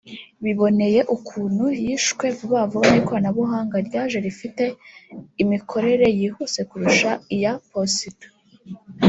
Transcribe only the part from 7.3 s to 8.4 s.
iya posita